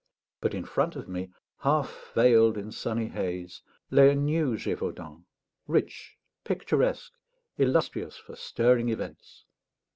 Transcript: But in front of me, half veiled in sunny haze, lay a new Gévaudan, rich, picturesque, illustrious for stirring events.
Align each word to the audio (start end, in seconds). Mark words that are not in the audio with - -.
But 0.39 0.55
in 0.55 0.65
front 0.65 0.95
of 0.95 1.07
me, 1.07 1.29
half 1.59 2.11
veiled 2.15 2.57
in 2.57 2.71
sunny 2.71 3.09
haze, 3.09 3.61
lay 3.91 4.09
a 4.09 4.15
new 4.15 4.55
Gévaudan, 4.55 5.25
rich, 5.67 6.17
picturesque, 6.43 7.13
illustrious 7.59 8.17
for 8.17 8.35
stirring 8.35 8.89
events. 8.89 9.45